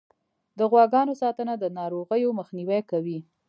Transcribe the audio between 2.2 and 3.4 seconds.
مخنیوی کوي.